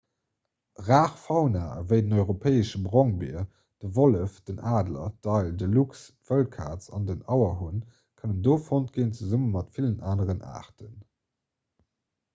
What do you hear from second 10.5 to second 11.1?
aarten